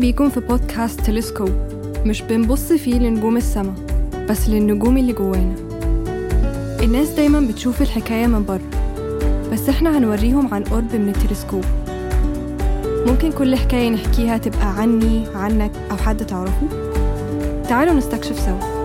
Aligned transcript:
بيكم 0.00 0.28
في 0.30 0.40
بودكاست 0.40 1.00
تلسكوب. 1.00 1.50
مش 2.06 2.22
بنبص 2.22 2.72
فيه 2.72 2.98
لنجوم 2.98 3.36
السما 3.36 3.74
بس 4.28 4.48
للنجوم 4.48 4.98
اللي 4.98 5.12
جوانا. 5.12 5.54
الناس 6.82 7.08
دايما 7.08 7.40
بتشوف 7.40 7.82
الحكاية 7.82 8.26
من 8.26 8.44
بره 8.44 8.60
بس 9.52 9.68
إحنا 9.68 9.98
هنوريهم 9.98 10.54
عن 10.54 10.64
قرب 10.64 10.94
من 10.94 11.08
التلسكوب. 11.08 11.64
ممكن 13.06 13.32
كل 13.32 13.56
حكاية 13.56 13.90
نحكيها 13.90 14.38
تبقى 14.38 14.80
عني 14.80 15.24
عنك 15.34 15.70
أو 15.90 15.96
حد 15.96 16.26
تعرفه؟ 16.26 16.66
تعالوا 17.68 17.94
نستكشف 17.94 18.40
سوا. 18.40 18.77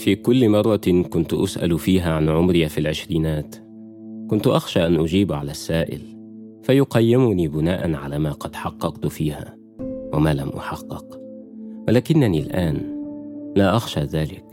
في 0.00 0.14
كل 0.14 0.48
مرة 0.48 1.02
كنت 1.10 1.34
أسأل 1.34 1.78
فيها 1.78 2.12
عن 2.12 2.28
عمري 2.28 2.68
في 2.68 2.78
العشرينات. 2.78 3.56
كنت 4.30 4.46
أخشى 4.46 4.86
أن 4.86 4.96
أجيب 4.96 5.32
على 5.32 5.50
السائل 5.50 6.00
فيقيمني 6.62 7.48
بناء 7.48 7.94
على 7.94 8.18
ما 8.18 8.32
قد 8.32 8.54
حققت 8.54 9.06
فيها 9.06 9.56
وما 10.14 10.34
لم 10.34 10.48
أحقق. 10.48 11.20
ولكنني 11.88 12.40
الآن 12.40 12.76
لا 13.56 13.76
أخشى 13.76 14.00
ذلك 14.00 14.44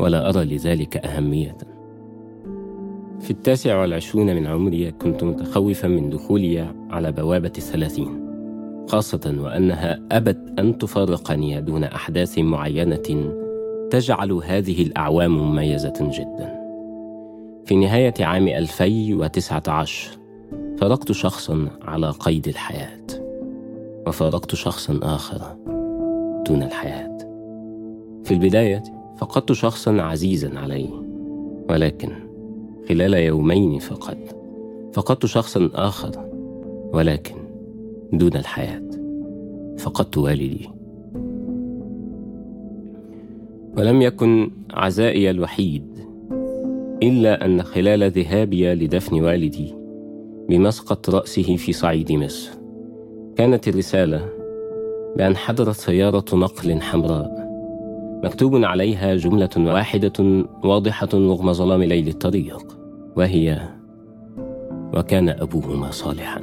ولا 0.00 0.28
أرى 0.28 0.44
لذلك 0.44 0.96
أهمية. 0.96 1.56
في 3.20 3.30
التاسع 3.30 3.80
والعشرون 3.80 4.36
من 4.36 4.46
عمري 4.46 4.90
كنت 4.90 5.24
متخوفا 5.24 5.88
من 5.88 6.10
دخولي 6.10 6.74
على 6.90 7.12
بوابة 7.12 7.52
الثلاثين 7.58 8.30
خاصة 8.88 9.36
وأنها 9.38 10.00
أبت 10.12 10.54
أن 10.58 10.78
تفارقني 10.78 11.60
دون 11.60 11.84
أحداث 11.84 12.38
معينة 12.38 13.39
تجعل 13.90 14.32
هذه 14.32 14.82
الأعوام 14.82 15.38
مميزة 15.38 15.92
جدا. 16.00 16.60
في 17.66 17.76
نهاية 17.76 18.14
عام 18.20 18.48
2019 18.48 20.10
فارقت 20.78 21.12
شخصا 21.12 21.68
على 21.82 22.10
قيد 22.10 22.48
الحياة 22.48 23.06
وفارقت 24.06 24.54
شخصا 24.54 25.00
آخر 25.02 25.56
دون 26.46 26.62
الحياة. 26.62 27.18
في 28.24 28.34
البداية 28.34 28.82
فقدت 29.18 29.52
شخصا 29.52 30.02
عزيزا 30.02 30.58
علي 30.58 30.88
ولكن 31.70 32.10
خلال 32.88 33.14
يومين 33.14 33.78
فقط 33.78 34.18
فقدت 34.92 35.26
شخصا 35.26 35.70
آخر 35.74 36.30
ولكن 36.92 37.34
دون 38.12 38.36
الحياة. 38.36 38.90
فقدت 39.78 40.18
والدي. 40.18 40.79
ولم 43.76 44.02
يكن 44.02 44.50
عزائي 44.70 45.30
الوحيد 45.30 45.98
إلا 47.02 47.44
أن 47.44 47.62
خلال 47.62 48.10
ذهابي 48.10 48.74
لدفن 48.74 49.20
والدي 49.20 49.74
بمسقط 50.48 51.10
رأسه 51.10 51.56
في 51.56 51.72
صعيد 51.72 52.12
مصر 52.12 52.50
كانت 53.36 53.68
الرسالة 53.68 54.28
بأن 55.16 55.36
حضرت 55.36 55.74
سيارة 55.74 56.24
نقل 56.32 56.80
حمراء 56.80 57.50
مكتوب 58.24 58.64
عليها 58.64 59.14
جملة 59.14 59.50
واحدة 59.56 60.44
واضحة 60.64 61.08
رغم 61.14 61.52
ظلام 61.52 61.82
ليل 61.82 62.08
الطريق 62.08 62.78
وهي 63.16 63.58
وكان 64.94 65.28
أبوهما 65.28 65.90
صالحا 65.90 66.40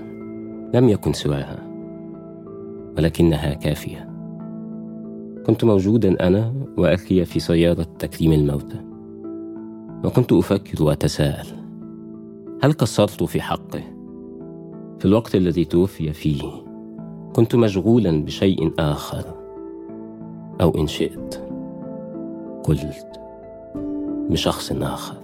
لم 0.73 0.89
يكن 0.89 1.13
سواها 1.13 1.67
ولكنها 2.97 3.53
كافية. 3.53 4.16
كنت 5.47 5.63
موجودا 5.63 6.27
أنا 6.27 6.53
وأخي 6.77 7.25
في 7.25 7.39
سيارة 7.39 7.87
تكريم 7.99 8.33
الموتى. 8.33 8.81
وكنت 10.05 10.33
أفكر 10.33 10.83
وأتساءل 10.83 11.47
هل 12.63 12.73
قصرت 12.73 13.23
في 13.23 13.41
حقه؟ 13.41 13.81
في 14.99 15.05
الوقت 15.05 15.35
الذي 15.35 15.65
توفي 15.65 16.13
فيه 16.13 16.41
كنت 17.35 17.55
مشغولا 17.55 18.23
بشيء 18.23 18.73
آخر 18.79 19.23
أو 20.61 20.77
إن 20.77 20.87
شئت 20.87 21.35
قلت 22.63 23.19
بشخص 24.29 24.71
آخر. 24.71 25.15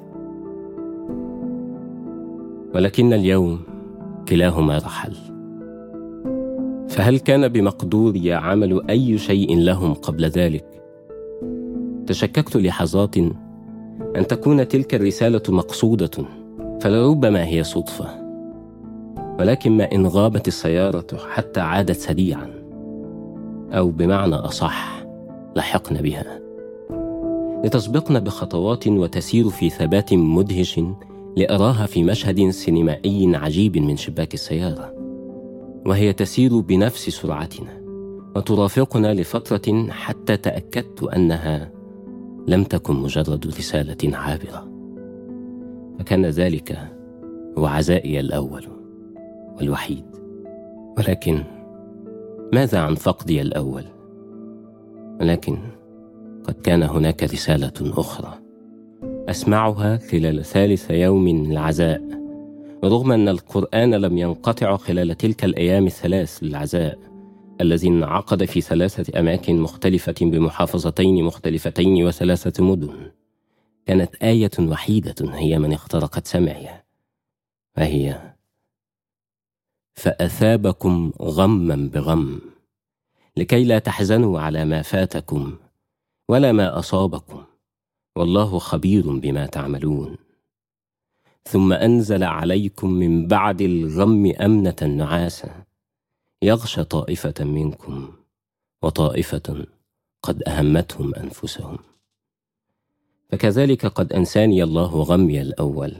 ولكن 2.75 3.13
اليوم 3.13 3.59
كلاهما 4.27 4.77
رحل. 4.77 5.32
فهل 6.93 7.19
كان 7.19 7.47
بمقدوري 7.47 8.33
عمل 8.33 8.89
أي 8.89 9.17
شيء 9.17 9.57
لهم 9.57 9.93
قبل 9.93 10.25
ذلك؟ 10.25 10.65
تشككت 12.07 12.57
لحظات 12.57 13.17
أن 14.15 14.27
تكون 14.29 14.67
تلك 14.67 14.95
الرسالة 14.95 15.41
مقصودة 15.49 16.25
فلربما 16.81 17.47
هي 17.47 17.63
صدفة. 17.63 18.05
ولكن 19.39 19.71
ما 19.71 19.91
إن 19.91 20.07
غابت 20.07 20.47
السيارة 20.47 21.17
حتى 21.29 21.59
عادت 21.59 21.95
سريعا 21.95 22.49
أو 23.71 23.89
بمعنى 23.89 24.35
أصح 24.35 25.05
لحقنا 25.55 26.01
بها. 26.01 26.39
لتسبقنا 27.65 28.19
بخطوات 28.19 28.87
وتسير 28.87 29.49
في 29.49 29.69
ثبات 29.69 30.13
مدهش 30.13 30.79
لأراها 31.37 31.85
في 31.85 32.03
مشهد 32.03 32.49
سينمائي 32.49 33.35
عجيب 33.35 33.77
من 33.77 33.97
شباك 33.97 34.33
السيارة. 34.33 35.02
وهي 35.85 36.13
تسير 36.13 36.59
بنفس 36.59 37.09
سرعتنا 37.09 37.83
وترافقنا 38.35 39.13
لفترة 39.13 39.87
حتى 39.89 40.37
تأكدت 40.37 41.03
أنها 41.03 41.71
لم 42.47 42.63
تكن 42.63 42.95
مجرد 42.95 43.47
رسالة 43.47 44.17
عابرة. 44.17 44.67
فكان 45.99 46.25
ذلك 46.25 46.77
هو 47.57 47.65
عزائي 47.65 48.19
الأول 48.19 48.63
والوحيد. 49.57 50.05
ولكن 50.97 51.43
ماذا 52.53 52.79
عن 52.79 52.95
فقدي 52.95 53.41
الأول؟ 53.41 53.83
ولكن 55.21 55.57
قد 56.43 56.53
كان 56.53 56.83
هناك 56.83 57.23
رسالة 57.23 57.73
أخرى 57.81 58.33
أسمعها 59.03 59.97
خلال 59.97 60.45
ثالث 60.45 60.91
يوم 60.91 61.23
من 61.23 61.51
العزاء. 61.51 62.22
رغم 62.83 63.11
أن 63.11 63.29
القرآن 63.29 63.95
لم 63.95 64.17
ينقطع 64.17 64.77
خلال 64.77 65.17
تلك 65.17 65.43
الأيام 65.43 65.85
الثلاث 65.85 66.43
للعزاء 66.43 66.99
الذي 67.61 67.87
انعقد 67.87 68.45
في 68.45 68.61
ثلاثة 68.61 69.19
أماكن 69.19 69.59
مختلفة 69.59 70.15
بمحافظتين 70.21 71.23
مختلفتين 71.23 72.05
وثلاثة 72.05 72.63
مدن. 72.63 73.11
كانت 73.85 74.15
آية 74.15 74.51
وحيدة 74.59 75.15
هي 75.21 75.59
من 75.59 75.73
اخترقت 75.73 76.27
سمعي. 76.27 76.69
وهي 77.77 78.33
فأثابكم 79.93 81.11
غما 81.21 81.89
بغم 81.93 82.41
لكي 83.37 83.63
لا 83.63 83.79
تحزنوا 83.79 84.39
على 84.39 84.65
ما 84.65 84.81
فاتكم 84.81 85.57
ولا 86.29 86.51
ما 86.51 86.79
أصابكم 86.79 87.43
والله 88.15 88.59
خبير 88.59 89.19
بما 89.19 89.45
تعملون. 89.45 90.22
ثم 91.49 91.73
أنزل 91.73 92.23
عليكم 92.23 92.89
من 92.89 93.27
بعد 93.27 93.61
الغم 93.61 94.33
أمنة 94.41 94.75
نعاسا 94.81 95.63
يغشى 96.41 96.83
طائفة 96.83 97.33
منكم 97.39 98.11
وطائفة 98.81 99.65
قد 100.21 100.43
أهمتهم 100.47 101.15
أنفسهم. 101.15 101.77
فكذلك 103.29 103.85
قد 103.85 104.13
أنساني 104.13 104.63
الله 104.63 105.01
غمي 105.01 105.41
الأول 105.41 105.95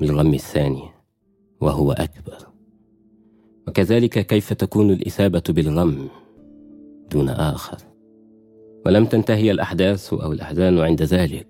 بالغم 0.00 0.34
الثاني 0.34 0.88
وهو 1.60 1.92
أكبر. 1.92 2.48
وكذلك 3.68 4.26
كيف 4.26 4.52
تكون 4.52 4.90
الإثابة 4.90 5.42
بالغم 5.48 6.08
دون 7.10 7.28
آخر؟ 7.28 7.78
ولم 8.86 9.06
تنتهي 9.06 9.50
الأحداث 9.50 10.12
أو 10.12 10.32
الأحزان 10.32 10.78
عند 10.78 11.02
ذلك 11.02 11.46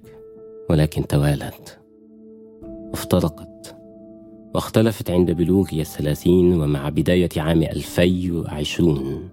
ولكن 0.71 1.07
توالت. 1.07 1.79
افترقت 2.99 3.77
واختلفت 4.55 5.11
عند 5.11 5.31
بلوغي 5.31 5.81
الثلاثين 5.81 6.61
ومع 6.61 6.89
بداية 6.89 7.29
عام 7.37 7.63
ألفي 7.63 8.31
وعشرون 8.31 9.29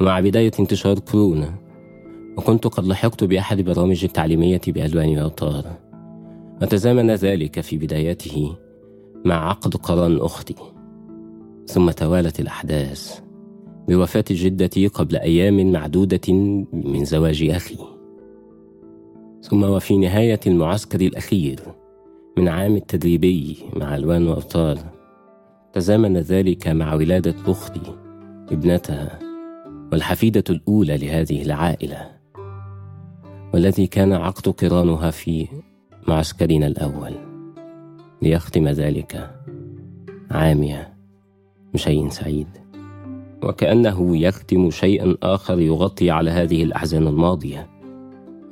ومع 0.00 0.20
بداية 0.20 0.50
انتشار 0.60 0.98
كورونا. 0.98 1.54
وكنت 2.36 2.66
قد 2.66 2.86
لحقت 2.86 3.24
بأحد 3.24 3.60
برامج 3.60 4.04
التعليمية 4.04 4.60
بألوان 4.66 5.18
وأوتار. 5.18 5.64
وتزامن 6.62 7.10
ذلك 7.10 7.60
في 7.60 7.78
بدايته 7.78 8.56
مع 9.24 9.48
عقد 9.48 9.76
قران 9.76 10.16
أختي. 10.16 10.54
ثم 11.66 11.90
توالت 11.90 12.40
الأحداث 12.40 13.20
بوفاة 13.88 14.24
جدتي 14.30 14.86
قبل 14.86 15.16
أيام 15.16 15.72
معدودة 15.72 16.32
من 16.72 17.04
زواج 17.04 17.42
أخي. 17.50 17.78
ثم 19.42 19.62
وفي 19.64 19.96
نهاية 19.96 20.40
المعسكر 20.46 21.00
الأخير 21.00 21.60
من 22.38 22.48
عام 22.48 22.76
التدريبي 22.76 23.56
مع 23.76 23.96
ألوان 23.96 24.28
وأبطال. 24.28 24.78
تزامن 25.72 26.16
ذلك 26.16 26.68
مع 26.68 26.94
ولادة 26.94 27.34
أختي 27.46 27.80
ابنتها 28.50 29.18
والحفيدة 29.92 30.44
الأولى 30.50 30.96
لهذه 30.96 31.42
العائلة 31.42 32.10
والتي 33.54 33.86
كان 33.86 34.12
عقد 34.12 34.48
قرانها 34.48 35.10
في 35.10 35.48
معسكرنا 36.08 36.66
الأول 36.66 37.12
ليختم 38.22 38.68
ذلك 38.68 39.40
عامية 40.30 40.94
بشيء 41.74 42.08
سعيد. 42.08 42.48
وكأنه 43.42 44.16
يختم 44.16 44.70
شيئا 44.70 45.16
آخر 45.22 45.58
يغطي 45.60 46.10
على 46.10 46.30
هذه 46.30 46.62
الأحزان 46.62 47.06
الماضية 47.06 47.70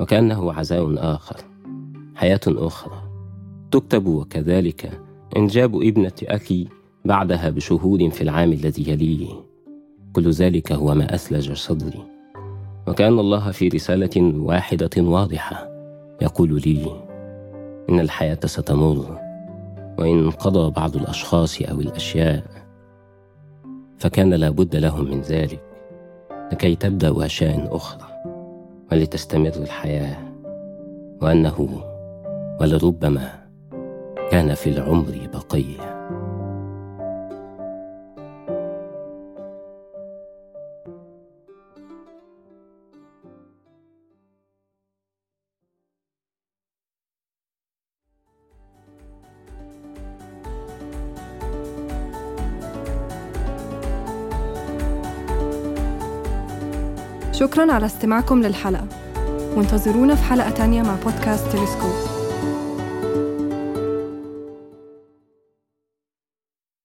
وكأنه 0.01 0.53
عزاء 0.53 1.15
آخر 1.15 1.37
حياة 2.15 2.41
أخرى. 2.47 3.04
تكتب 3.75 4.07
وكذلك 4.07 5.01
إنجاب 5.37 5.77
ابنة 5.77 6.13
أخي 6.23 6.69
بعدها 7.05 7.51
بشهور 7.51 8.11
في 8.11 8.23
العام 8.23 8.53
الذي 8.53 8.91
يليه. 8.91 9.29
كل 10.13 10.31
ذلك 10.31 10.73
هو 10.73 10.95
ما 10.95 11.15
أثلج 11.15 11.53
صدري. 11.53 12.05
وكأن 12.89 13.19
الله 13.19 13.51
في 13.51 13.69
رسالة 13.69 14.39
واحدة 14.39 14.91
واضحة 14.99 15.69
يقول 16.23 16.63
لي 16.67 16.87
إن 17.91 18.01
الحياة 18.01 18.39
ستمر 18.45 19.19
وإن 19.99 20.31
قضى 20.31 20.71
بعض 20.71 20.97
الأشخاص 20.97 21.63
أو 21.63 21.81
الأشياء 21.81 22.45
فكان 23.99 24.35
لابد 24.35 24.77
لهم 24.77 25.11
من 25.11 25.21
ذلك 25.21 25.61
لكي 26.53 26.77
تبدأ 26.77 27.27
أشياء 27.27 27.77
أخرى 27.77 28.09
ولتستمر 28.93 29.53
الحياة 29.57 30.17
وأنه 31.23 31.83
ولربما 32.61 33.44
كان 34.31 34.55
في 34.55 34.71
العمر 34.71 35.29
بقية. 35.33 35.95
شكرا 57.33 57.73
على 57.73 57.87
استماعكم 57.87 58.43
للحلقة. 58.43 58.87
وانتظرونا 59.57 60.15
في 60.15 60.23
حلقة 60.23 60.51
تانية 60.51 60.83
مع 60.83 60.97
بودكاست 61.05 61.47
تلسكوب. 61.53 62.14